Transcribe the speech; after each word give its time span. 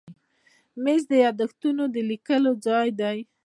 مېز 0.83 1.01
د 1.11 1.13
یاداښتونو 1.25 1.83
لیکلو 2.09 2.51
ځای 2.65 2.87
دی. 2.99 3.17